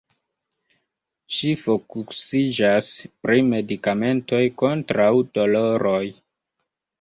[1.35, 2.87] Ŝi fokusiĝas
[3.27, 6.03] pri medikamentoj kontraŭ doloroj.